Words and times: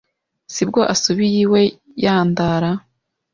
Sibwo 0.53 0.81
asubiye 0.93 1.37
iwe 1.45 1.61
yandara. 2.03 2.71